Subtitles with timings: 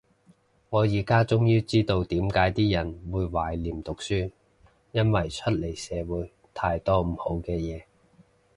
[0.71, 4.31] 我依家終於知道點解啲人會懷念讀書，
[4.93, 7.83] 因為出嚟社會太多唔好嘅嘢